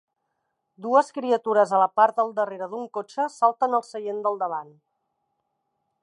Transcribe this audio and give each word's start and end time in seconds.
Dos 0.83 1.11
criatures 1.17 1.73
a 1.79 1.81
la 1.81 1.87
part 1.99 2.17
del 2.21 2.33
darrere 2.39 2.69
d'un 2.71 2.87
cotxe 2.97 3.27
salten 3.33 3.79
al 3.79 3.83
seient 3.89 4.23
del 4.29 4.41
davant. 4.45 4.73